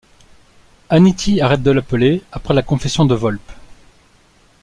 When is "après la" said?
2.31-2.63